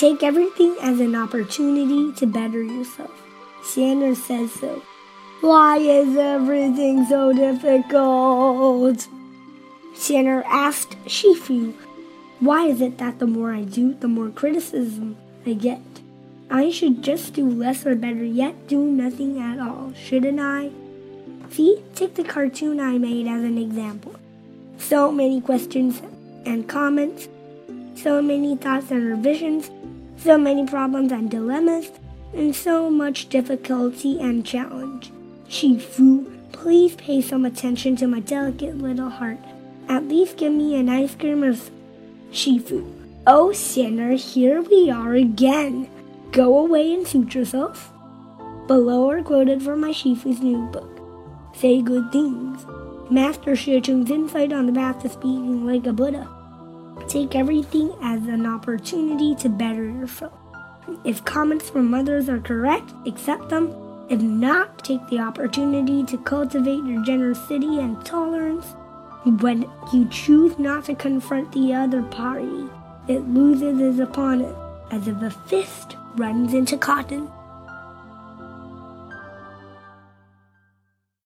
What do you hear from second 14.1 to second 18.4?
criticism I get? I should just do less or better